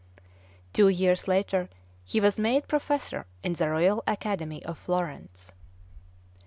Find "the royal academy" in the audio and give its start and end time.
3.53-4.65